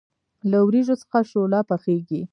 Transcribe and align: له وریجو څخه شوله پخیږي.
له 0.49 0.57
وریجو 0.65 0.95
څخه 1.01 1.19
شوله 1.31 1.59
پخیږي. 1.69 2.21